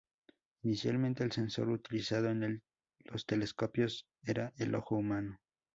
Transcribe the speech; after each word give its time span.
Inicialmente, 0.63 1.23
el 1.23 1.31
sensor 1.31 1.69
utilizado 1.69 2.31
en 2.31 2.63
los 3.05 3.27
telescopios 3.27 4.07
era 4.23 4.51
el 4.57 4.73
ojo 4.73 4.95
humano. 4.95 5.39